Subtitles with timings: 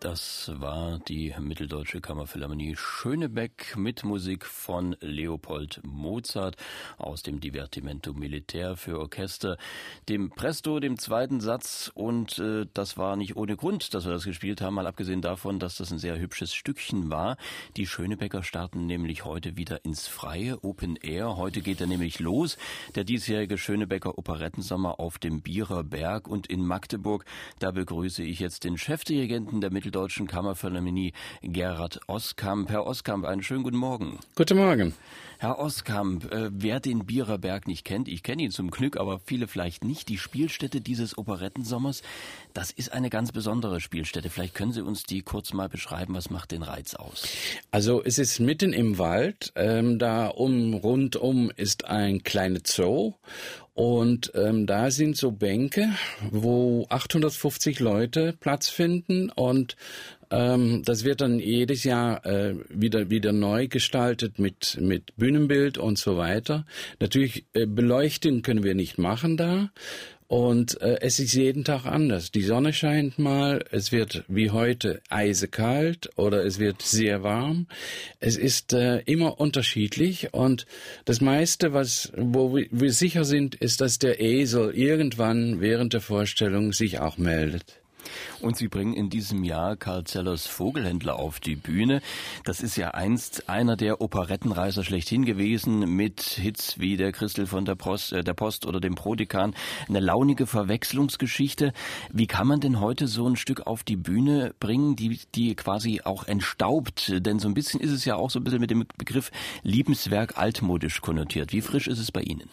[0.00, 6.56] Das war die Mitteldeutsche Kammerphilharmonie Schönebeck mit Musik von Leopold Mozart
[6.96, 9.58] aus dem Divertimento Militär für Orchester,
[10.08, 11.92] dem Presto, dem zweiten Satz.
[11.92, 15.58] Und äh, das war nicht ohne Grund, dass wir das gespielt haben, mal abgesehen davon,
[15.58, 17.36] dass das ein sehr hübsches Stückchen war.
[17.76, 21.36] Die Schönebecker starten nämlich heute wieder ins Freie, Open Air.
[21.36, 22.56] Heute geht er nämlich los,
[22.94, 26.26] der diesjährige Schönebecker Operettensommer auf dem Bierer Berg.
[26.26, 27.26] Und in Magdeburg,
[27.58, 31.12] da begrüße ich jetzt den Chefdirigenten der Mitteldeutsche Mitteldeutschen Kammerphilharmonie
[31.42, 32.70] Gerhard Oskamp.
[32.70, 34.20] Herr Oskamp, einen schönen guten Morgen.
[34.36, 34.94] Guten Morgen.
[35.38, 39.48] Herr Oskamp, äh, wer den Biererberg nicht kennt, ich kenne ihn zum Glück, aber viele
[39.48, 42.02] vielleicht nicht, die Spielstätte dieses Operettensommers,
[42.52, 44.30] das ist eine ganz besondere Spielstätte.
[44.30, 47.26] Vielleicht können Sie uns die kurz mal beschreiben, was macht den Reiz aus?
[47.70, 53.14] Also es ist mitten im Wald, ähm, da um rundum ist ein kleiner Zoo
[53.80, 55.88] und ähm, da sind so Bänke,
[56.30, 59.74] wo 850 Leute Platz finden und
[60.30, 65.96] ähm, das wird dann jedes Jahr äh, wieder wieder neu gestaltet mit mit Bühnenbild und
[65.96, 66.66] so weiter.
[66.98, 69.70] Natürlich äh, beleuchten können wir nicht machen da
[70.30, 72.30] und äh, es ist jeden Tag anders.
[72.30, 77.66] Die Sonne scheint mal, es wird wie heute eisekalt oder es wird sehr warm.
[78.20, 80.66] Es ist äh, immer unterschiedlich und
[81.04, 86.72] das meiste, was wo wir sicher sind, ist, dass der Esel irgendwann während der Vorstellung
[86.72, 87.80] sich auch meldet.
[88.42, 92.00] Und Sie bringen in diesem Jahr Karl Zellers Vogelhändler auf die Bühne.
[92.44, 97.66] Das ist ja einst einer der Operettenreiser schlechthin gewesen, mit Hits wie der Christel von
[97.66, 99.54] der Post, äh, der Post oder dem Prodekan.
[99.88, 101.74] Eine launige Verwechslungsgeschichte.
[102.12, 106.00] Wie kann man denn heute so ein Stück auf die Bühne bringen, die, die quasi
[106.02, 107.12] auch entstaubt?
[107.14, 109.30] Denn so ein bisschen ist es ja auch so ein bisschen mit dem Begriff
[109.62, 111.52] Liebenswerk altmodisch konnotiert.
[111.52, 112.48] Wie frisch ist es bei Ihnen?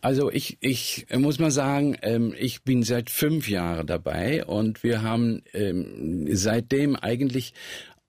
[0.00, 5.02] Also ich, ich muss mal sagen, ähm, ich bin seit fünf Jahren dabei und wir
[5.02, 7.52] haben ähm, seitdem eigentlich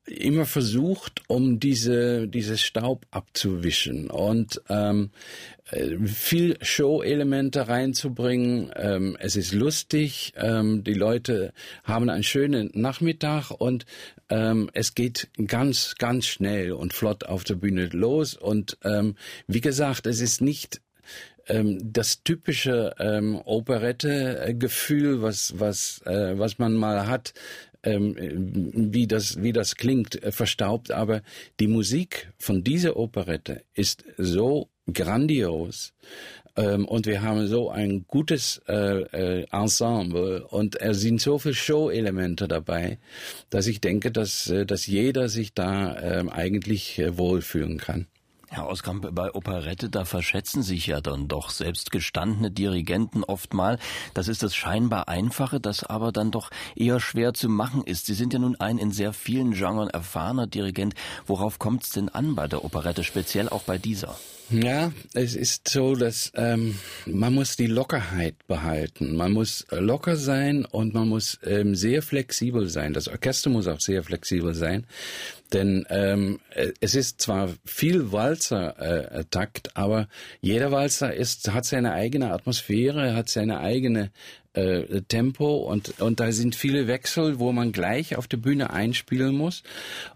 [0.07, 5.11] immer versucht, um diese dieses Staub abzuwischen und ähm,
[5.69, 8.71] äh, viel Show-Elemente reinzubringen.
[8.75, 11.53] Ähm, es ist lustig, ähm, die Leute
[11.83, 13.85] haben einen schönen Nachmittag und
[14.29, 19.15] ähm, es geht ganz ganz schnell und flott auf der Bühne los und ähm,
[19.47, 20.79] wie gesagt, es ist nicht
[21.47, 27.33] ähm, das typische ähm, Operette-Gefühl, was was äh, was man mal hat,
[27.83, 28.15] ähm,
[28.93, 30.91] wie das wie das klingt, äh, verstaubt.
[30.91, 31.21] Aber
[31.59, 35.93] die Musik von dieser Operette ist so grandios
[36.55, 41.53] ähm, und wir haben so ein gutes äh, äh, Ensemble und es sind so viele
[41.55, 42.97] Show-Elemente dabei,
[43.49, 48.07] dass ich denke, dass dass jeder sich da äh, eigentlich wohlfühlen kann.
[48.49, 53.77] Herr Oskamp, bei Operette, da verschätzen sich ja dann doch selbst gestandene Dirigenten oft mal.
[54.13, 58.05] Das ist das scheinbar Einfache, das aber dann doch eher schwer zu machen ist.
[58.05, 60.95] Sie sind ja nun ein in sehr vielen Genren erfahrener Dirigent.
[61.25, 64.17] Worauf kommt es denn an bei der Operette, speziell auch bei dieser?
[64.49, 69.13] Ja, es ist so, dass ähm, man muss die Lockerheit behalten.
[69.17, 72.93] Man muss locker sein und man muss ähm, sehr flexibel sein.
[72.93, 74.85] Das Orchester muss auch sehr flexibel sein,
[75.53, 76.39] denn ähm,
[76.81, 80.07] es ist zwar viel Walzer-Takt, äh, aber
[80.41, 84.11] jeder Walzer ist hat seine eigene Atmosphäre, hat seine eigene
[84.57, 89.35] äh, Tempo und und da sind viele Wechsel, wo man gleich auf der Bühne einspielen
[89.35, 89.63] muss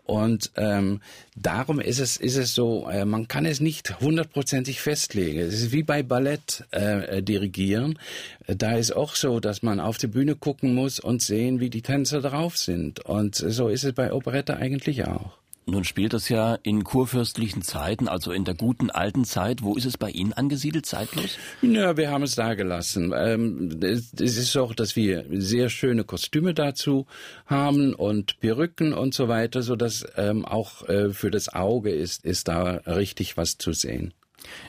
[0.03, 1.01] und ähm,
[1.35, 5.39] darum ist es ist es so, äh, man kann es nicht hundertprozentig festlegen.
[5.39, 7.99] Es ist wie bei Ballett äh, äh dirigieren.
[8.47, 11.81] Da ist auch so, dass man auf die Bühne gucken muss und sehen, wie die
[11.81, 15.40] Tänzer drauf sind und so ist es bei Operette eigentlich auch.
[15.67, 19.61] Nun spielt das ja in kurfürstlichen Zeiten, also in der guten alten Zeit.
[19.61, 21.37] Wo ist es bei Ihnen angesiedelt, zeitlos?
[21.61, 23.13] Ja, wir haben es da gelassen.
[23.15, 27.05] Ähm, es ist auch, dass wir sehr schöne Kostüme dazu
[27.45, 32.25] haben und Perücken und so weiter, so dass ähm, auch äh, für das Auge ist,
[32.25, 34.13] ist da richtig was zu sehen.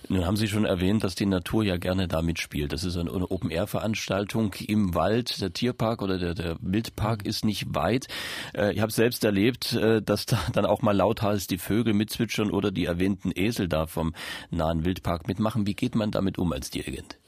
[0.09, 2.73] Nun haben Sie schon erwähnt, dass die Natur ja gerne da mitspielt.
[2.73, 5.41] Das ist eine Open-Air-Veranstaltung im Wald.
[5.41, 8.09] Der Tierpark oder der, der Wildpark ist nicht weit.
[8.55, 12.51] Äh, ich habe selbst erlebt, äh, dass da dann auch mal lauthals die Vögel mitzwitschern
[12.51, 14.15] oder die erwähnten Esel da vom
[14.51, 15.67] nahen Wildpark mitmachen.
[15.67, 17.19] Wie geht man damit um als Dirigent?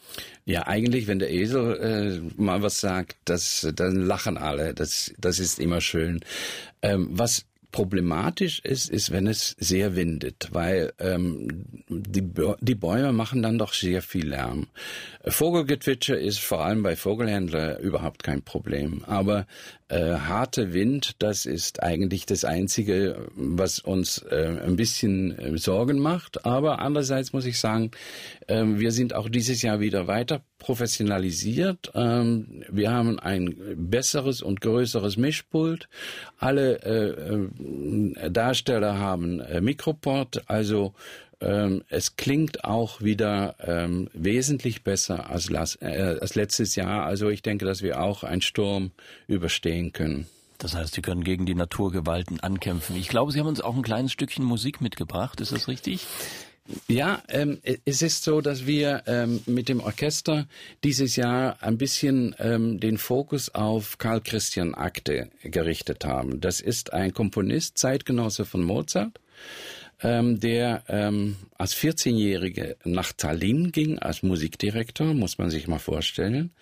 [0.44, 4.74] Ja, eigentlich, wenn der Esel äh, mal was sagt, das, dann lachen alle.
[4.74, 6.20] Das, das ist immer schön.
[6.82, 11.48] Ähm, was problematisch ist, ist, wenn es sehr windet, weil ähm,
[11.88, 12.22] die,
[12.60, 14.68] die Bäume machen dann doch sehr viel Lärm.
[15.26, 19.46] Vogelgezwitscher ist vor allem bei Vogelhändler überhaupt kein Problem, aber
[19.88, 25.98] äh, harte Wind, das ist eigentlich das Einzige, was uns äh, ein bisschen äh, Sorgen
[25.98, 26.46] macht.
[26.46, 27.90] Aber andererseits muss ich sagen,
[28.46, 31.92] äh, wir sind auch dieses Jahr wieder weiter professionalisiert.
[31.94, 35.88] Ähm, wir haben ein besseres und größeres Mischpult.
[36.38, 37.48] Alle äh, äh,
[38.30, 40.94] Darsteller haben äh, Mikroport, also
[41.40, 47.04] ähm, es klingt auch wieder ähm, wesentlich besser als, las, äh, als letztes Jahr.
[47.04, 48.92] Also ich denke, dass wir auch einen Sturm
[49.26, 50.26] überstehen können.
[50.58, 52.96] Das heißt, Sie können gegen die Naturgewalten ankämpfen.
[52.96, 55.40] Ich glaube, Sie haben uns auch ein kleines Stückchen Musik mitgebracht.
[55.40, 56.06] Ist das richtig?
[56.88, 60.46] Ja, ähm, es ist so, dass wir ähm, mit dem Orchester
[60.82, 66.40] dieses Jahr ein bisschen ähm, den Fokus auf Karl Christian Akte gerichtet haben.
[66.40, 69.20] Das ist ein Komponist, Zeitgenosse von Mozart
[70.02, 76.52] ähm, der ähm, als 14-Jährige nach Tallinn ging als Musikdirektor, muss man sich mal vorstellen,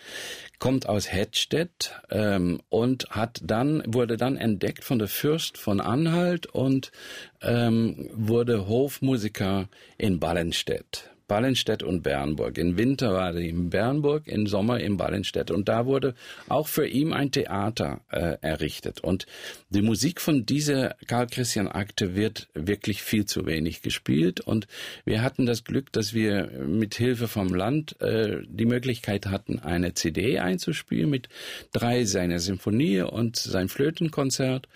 [0.59, 6.47] kommt aus Hedstedt ähm, und hat dann wurde dann entdeckt von der Fürst von Anhalt
[6.47, 6.93] und
[7.41, 9.69] ähm, wurde Hofmusiker
[9.99, 11.12] in Ballenstedt.
[11.33, 12.59] Ballenstedt und Bernburg.
[12.59, 15.51] Im Winter war er in Bernburg, im Sommer in Ballenstedt.
[15.51, 16.15] Und da wurde
[16.47, 19.01] auch für ihn ein Theater äh, errichtet.
[19.01, 19.25] Und
[19.71, 24.43] die Musik von dieser Karl Christian Akte wird wirklich viel zu wenig gespielt.
[24.43, 24.67] Und
[25.07, 29.95] wir hatten das Glück, dass wir mit Hilfe vom Land äh, die Möglichkeit hatten, eine
[29.95, 31.31] CD einzuspielen mit
[31.73, 34.69] drei seiner Symphonie und sein Flötenkonzert.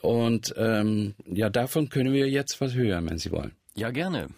[0.00, 3.52] Und ähm, ja, davon können wir jetzt was hören, wenn Sie wollen.
[3.74, 4.28] Ja, gerne.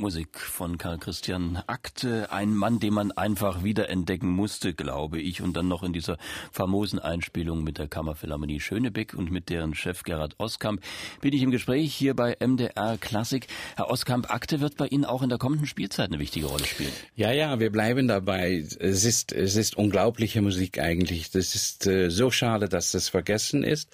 [0.00, 5.56] Musik von Karl Christian Akte, ein Mann, den man einfach wiederentdecken musste, glaube ich, und
[5.56, 6.18] dann noch in dieser
[6.52, 10.82] famosen Einspielung mit der Kammerphilharmonie Schönebeck und mit deren Chef Gerhard Oskamp
[11.20, 13.48] bin ich im Gespräch hier bei MDR Klassik.
[13.74, 16.92] Herr Oskamp, Akte wird bei Ihnen auch in der kommenden Spielzeit eine wichtige Rolle spielen.
[17.16, 18.64] Ja, ja, wir bleiben dabei.
[18.78, 21.32] Es ist, es ist unglaubliche Musik eigentlich.
[21.32, 23.90] Das ist äh, so schade, dass das vergessen ist.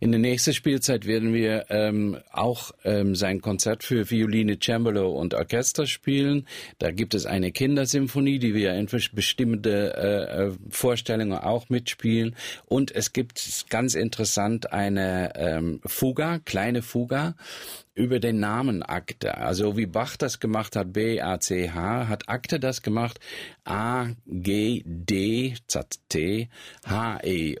[0.00, 5.34] In der nächsten Spielzeit werden wir ähm, auch ähm, sein Konzert für Violine, Cembalo und
[5.42, 6.46] Orchester spielen.
[6.78, 12.36] Da gibt es eine Kindersymphonie, die wir in bestimmte äh, äh, Vorstellungen auch mitspielen.
[12.66, 17.34] Und es gibt ganz interessant eine ähm, Fuga, kleine Fuga
[17.94, 19.36] über den Namen Akte.
[19.36, 23.20] Also wie Bach das gemacht hat, B-A-C-H, hat Akte das gemacht,
[23.64, 24.16] A-G-D-Z-T-H-E.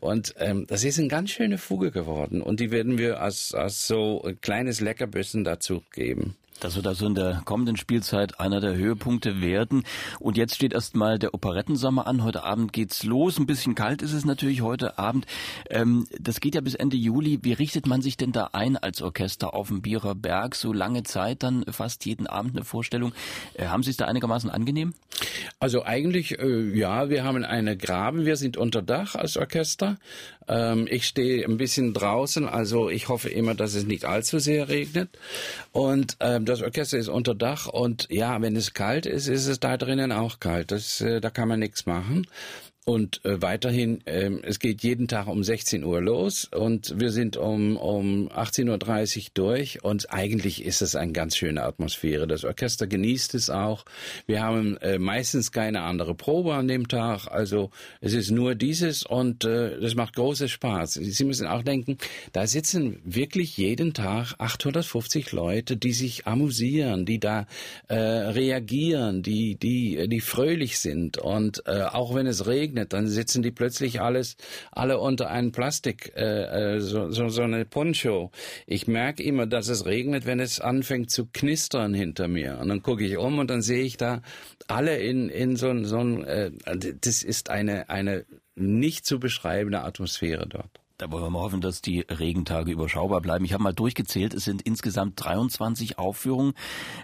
[0.00, 2.40] Und ähm, das ist eine ganz schöne Fuge geworden.
[2.40, 6.36] Und die werden wir als, als so ein kleines Leckerbissen dazu geben.
[6.60, 9.84] Das wird also in der kommenden Spielzeit einer der Höhepunkte werden.
[10.20, 12.22] Und jetzt steht erstmal der Operettensommer an.
[12.22, 13.38] Heute Abend geht's los.
[13.38, 15.26] Ein bisschen kalt ist es natürlich heute Abend.
[15.70, 17.40] Ähm, das geht ja bis Ende Juli.
[17.42, 20.54] Wie richtet man sich denn da ein als Orchester auf dem Bierer Berg?
[20.54, 23.12] So lange Zeit, dann fast jeden Abend eine Vorstellung.
[23.54, 24.94] Äh, haben Sie es da einigermaßen angenehm?
[25.58, 28.24] Also eigentlich, äh, ja, wir haben eine Graben.
[28.24, 29.98] Wir sind unter Dach als Orchester.
[30.48, 32.48] Ähm, ich stehe ein bisschen draußen.
[32.48, 35.08] Also ich hoffe immer, dass es nicht allzu sehr regnet.
[35.72, 39.60] Und ähm, das Orchester ist unter Dach und ja, wenn es kalt ist, ist es
[39.60, 40.70] da drinnen auch kalt.
[40.70, 42.26] Das, äh, da kann man nichts machen.
[42.84, 47.36] Und äh, weiterhin, äh, es geht jeden Tag um 16 Uhr los und wir sind
[47.36, 52.26] um, um 18.30 Uhr durch und eigentlich ist es eine ganz schöne Atmosphäre.
[52.26, 53.84] Das Orchester genießt es auch.
[54.26, 57.70] Wir haben äh, meistens keine andere Probe an dem Tag, also
[58.00, 60.94] es ist nur dieses und äh, das macht große Spaß.
[60.94, 61.98] Sie müssen auch denken,
[62.32, 67.46] da sitzen wirklich jeden Tag 850 Leute, die sich amüsieren, die da
[67.86, 73.06] äh, reagieren, die, die, die fröhlich sind und äh, auch wenn es regnet, regnet, dann
[73.06, 74.36] sitzen die plötzlich alles
[74.70, 78.30] alle unter einem Plastik, äh, äh, so, so, so eine Poncho.
[78.66, 82.58] Ich merke immer, dass es regnet, wenn es anfängt zu knistern hinter mir.
[82.60, 84.22] Und dann gucke ich um und dann sehe ich da
[84.68, 86.50] alle in, in so, so ein, äh,
[87.00, 88.24] das ist eine, eine
[88.54, 90.81] nicht zu beschreibende Atmosphäre dort.
[91.02, 93.44] Da wollen wir mal hoffen, dass die Regentage überschaubar bleiben.
[93.44, 96.54] Ich habe mal durchgezählt, es sind insgesamt 23 Aufführungen,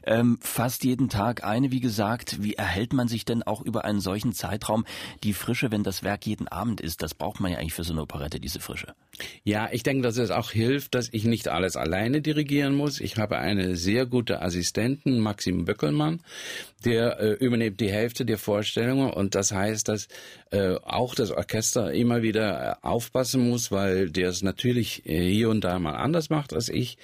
[0.05, 2.40] ähm, fast jeden Tag eine, wie gesagt.
[2.40, 4.85] Wie erhält man sich denn auch über einen solchen Zeitraum
[5.25, 7.02] die Frische, wenn das Werk jeden Abend ist?
[7.02, 8.95] Das braucht man ja eigentlich für so eine Operette, diese Frische.
[9.44, 13.00] Ja, ich denke, dass es auch hilft, dass ich nicht alles alleine dirigieren muss.
[13.00, 16.20] Ich habe eine sehr gute Assistentin, Maxim Böckelmann,
[16.84, 20.08] der äh, übernimmt die Hälfte der Vorstellungen und das heißt, dass
[20.50, 25.50] äh, auch das Orchester immer wieder äh, aufpassen muss, weil der es natürlich äh, hier
[25.50, 26.98] und da mal anders macht als ich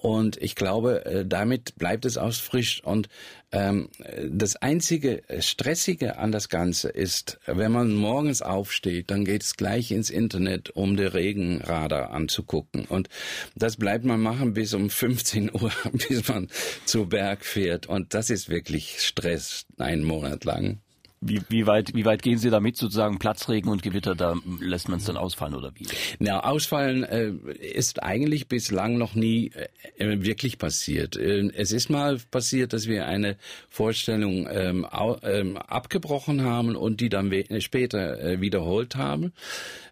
[0.00, 2.82] Und ich glaube, äh, damit bleibt es ausfrischt.
[2.84, 3.08] Und
[3.52, 3.90] ähm,
[4.30, 9.90] das einzige Stressige an das Ganze ist, wenn man morgens aufsteht, dann geht es gleich
[9.90, 12.86] ins Internet, um den Regenradar anzugucken.
[12.86, 13.10] Und
[13.54, 15.72] das bleibt man machen bis um 15 Uhr,
[16.08, 16.48] bis man
[16.86, 17.86] zu Berg fährt.
[17.86, 20.80] Und das ist wirklich Stress, einen Monat lang.
[21.22, 25.00] Wie, wie, weit, wie weit gehen Sie damit sozusagen Platzregen und Gewitter, da lässt man
[25.00, 25.86] es dann ausfallen oder wie?
[26.18, 29.50] Na, ausfallen äh, ist eigentlich bislang noch nie
[29.98, 31.16] äh, wirklich passiert.
[31.16, 33.36] Äh, es ist mal passiert, dass wir eine
[33.68, 39.34] Vorstellung ähm, au, ähm, abgebrochen haben und die dann später äh, wiederholt haben.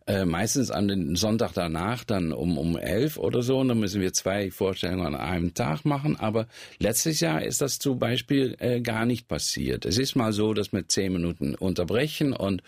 [0.09, 3.59] Äh, meistens an den Sonntag danach dann um, um elf oder so.
[3.59, 6.19] Und dann müssen wir zwei Vorstellungen an einem Tag machen.
[6.19, 6.47] Aber
[6.79, 9.85] letztes Jahr ist das zum Beispiel äh, gar nicht passiert.
[9.85, 12.63] Es ist mal so, dass wir zehn Minuten unterbrechen und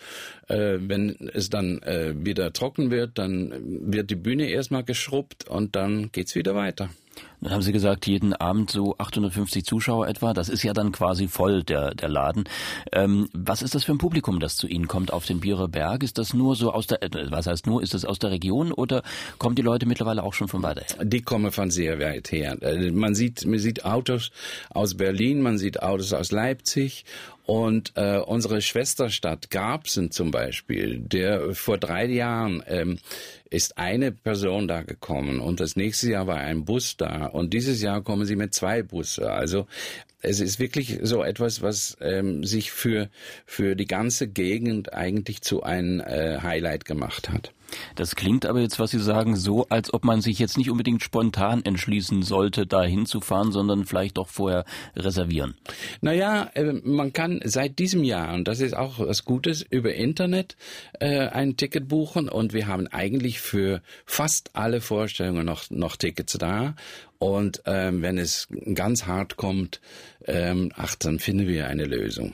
[0.47, 3.53] äh, wenn es dann äh, wieder trocken wird, dann
[3.91, 6.89] wird die Bühne erstmal geschrubbt und dann geht's wieder weiter.
[7.41, 10.33] Dann haben Sie gesagt, jeden Abend so 850 Zuschauer etwa.
[10.33, 12.43] Das ist ja dann quasi voll, der, der Laden.
[12.91, 16.03] Ähm, was ist das für ein Publikum, das zu Ihnen kommt auf den Bierer Berg?
[16.03, 18.71] Ist das nur so aus der, äh, was heißt nur, ist das aus der Region
[18.71, 19.01] oder
[19.39, 21.03] kommen die Leute mittlerweile auch schon von weiter her?
[21.03, 22.61] Die kommen von sehr weit her.
[22.61, 24.31] Äh, man sieht, man sieht Autos
[24.69, 27.05] aus Berlin, man sieht Autos aus Leipzig
[27.51, 32.97] und äh, unsere Schwesterstadt Garbsen zum Beispiel, der vor drei Jahren ähm,
[33.49, 37.81] ist eine Person da gekommen und das nächste Jahr war ein Bus da und dieses
[37.81, 39.33] Jahr kommen sie mit zwei Busse.
[39.33, 39.67] Also
[40.21, 43.09] es ist wirklich so etwas, was ähm, sich für,
[43.45, 47.51] für die ganze Gegend eigentlich zu einem äh, Highlight gemacht hat.
[47.95, 51.01] Das klingt aber jetzt, was Sie sagen, so, als ob man sich jetzt nicht unbedingt
[51.01, 55.55] spontan entschließen sollte, da hinzufahren, sondern vielleicht doch vorher reservieren.
[56.01, 60.55] Naja, äh, man kann seit diesem Jahr, und das ist auch was Gutes, über Internet
[60.99, 66.33] äh, ein Ticket buchen und wir haben eigentlich für fast alle Vorstellungen noch, noch Tickets
[66.33, 66.75] da.
[67.19, 69.79] Und ähm, wenn es ganz hart kommt,
[70.25, 72.33] ähm, ach, dann finden wir eine Lösung.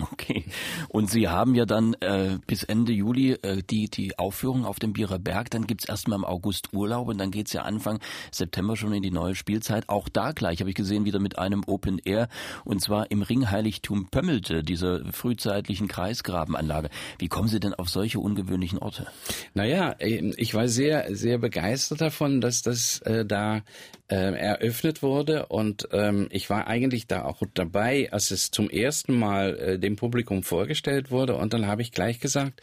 [0.00, 0.44] Okay.
[0.88, 4.92] Und Sie haben ja dann äh, bis Ende Juli äh, die, die Aufführung auf dem
[4.92, 5.50] Bierer Berg.
[5.50, 8.00] Dann gibt's erstmal im August Urlaub und dann geht's ja Anfang
[8.30, 9.88] September schon in die neue Spielzeit.
[9.88, 12.28] Auch da gleich habe ich gesehen, wieder mit einem Open Air
[12.64, 16.90] und zwar im Ringheiligtum Pömmelte, dieser frühzeitlichen Kreisgrabenanlage.
[17.18, 19.06] Wie kommen Sie denn auf solche ungewöhnlichen Orte?
[19.54, 23.62] Naja, äh, ich war sehr, sehr begeistert davon, dass das äh, da
[24.08, 29.14] äh, eröffnet wurde und ähm, ich war eigentlich da auch dabei, als es zum ersten
[29.14, 31.34] Mal äh, dem Publikum vorgestellt wurde.
[31.36, 32.62] Und dann habe ich gleich gesagt,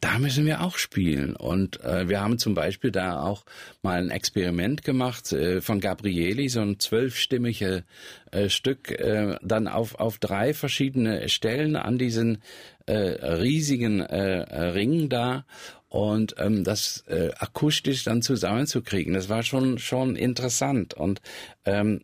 [0.00, 1.36] da müssen wir auch spielen.
[1.36, 3.44] Und äh, wir haben zum Beispiel da auch
[3.82, 7.84] mal ein Experiment gemacht äh, von Gabrieli, so ein zwölfstimmige
[8.30, 12.42] äh, Stück, äh, dann auf, auf drei verschiedene Stellen an diesen
[12.86, 15.44] äh, riesigen äh, Ring da
[15.88, 21.22] und ähm, das äh, akustisch dann zusammenzukriegen, das war schon schon interessant und
[21.64, 22.00] ähm,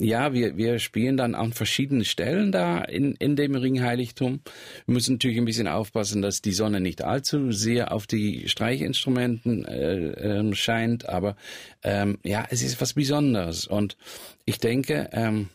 [0.00, 4.40] ja, wir wir spielen dann an verschiedenen Stellen da in in dem Ringheiligtum.
[4.86, 9.64] Wir müssen natürlich ein bisschen aufpassen, dass die Sonne nicht allzu sehr auf die Streichinstrumenten
[9.64, 11.36] äh, äh, scheint, aber
[11.82, 13.96] ähm, ja, es ist was Besonderes und
[14.44, 15.48] ich denke ähm,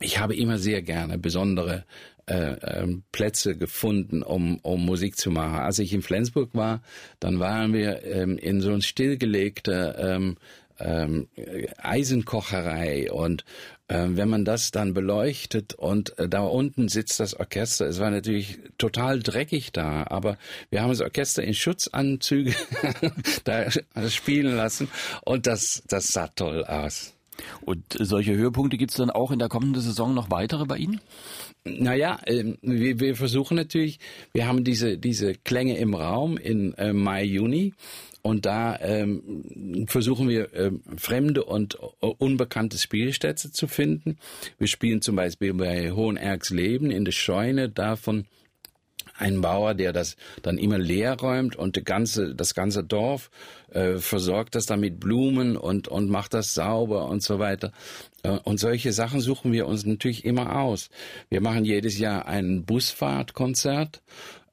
[0.00, 1.84] ich habe immer sehr gerne besondere
[2.26, 5.58] äh, ähm, Plätze gefunden, um, um Musik zu machen.
[5.58, 6.82] Als ich in Flensburg war,
[7.18, 10.36] dann waren wir ähm, in so ein stillgelegter ähm,
[10.78, 11.28] ähm,
[11.76, 13.44] Eisenkocherei und
[13.90, 18.58] wenn man das dann beleuchtet und äh, da unten sitzt das Orchester, es war natürlich
[18.78, 20.38] total dreckig da, aber
[20.70, 22.54] wir haben das Orchester in Schutzanzüge
[23.44, 23.70] da
[24.08, 24.88] spielen lassen
[25.24, 27.14] und das, das sah toll aus.
[27.62, 31.00] Und solche Höhepunkte gibt es dann auch in der kommenden Saison noch weitere bei Ihnen?
[31.64, 33.98] Naja, äh, wir, wir versuchen natürlich,
[34.32, 37.74] wir haben diese, diese Klänge im Raum in äh, Mai, Juni.
[38.22, 44.18] Und da ähm, versuchen wir, ähm, fremde und unbekannte Spielstätte zu finden.
[44.58, 48.26] Wir spielen zum Beispiel bei Hohenergsleben in der Scheune davon
[49.20, 53.30] ein Bauer, der das dann immer leer räumt und ganze, das ganze Dorf
[53.70, 57.72] äh, versorgt das dann mit Blumen und, und macht das sauber und so weiter.
[58.22, 60.88] Äh, und solche Sachen suchen wir uns natürlich immer aus.
[61.28, 64.02] Wir machen jedes Jahr ein Busfahrtkonzert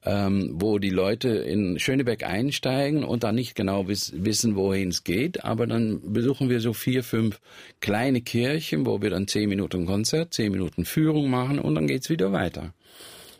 [0.04, 5.04] ähm, wo die Leute in Schönebeck einsteigen und dann nicht genau wiss, wissen, wohin es
[5.04, 5.44] geht.
[5.44, 7.40] Aber dann besuchen wir so vier, fünf
[7.80, 12.10] kleine Kirchen, wo wir dann zehn Minuten Konzert, zehn Minuten Führung machen und dann geht's
[12.10, 12.74] wieder weiter.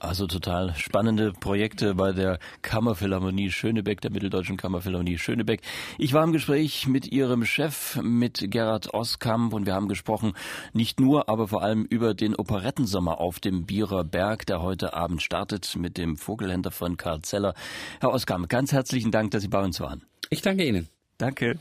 [0.00, 5.62] Also total spannende Projekte bei der Kammerphilharmonie Schönebeck, der Mitteldeutschen Kammerphilharmonie Schönebeck.
[5.99, 10.35] Ich war im Gespräch mit ihrem Chef, mit Gerhard Oskamp und wir haben gesprochen
[10.73, 15.23] nicht nur, aber vor allem über den Operettensommer auf dem Bierer Berg, der heute Abend
[15.23, 17.55] startet mit dem Vogelhändler von Karl Zeller.
[18.00, 20.05] Herr Oskamp, ganz herzlichen Dank, dass Sie bei uns waren.
[20.31, 20.88] Ich danke Ihnen.
[21.19, 21.59] Danke.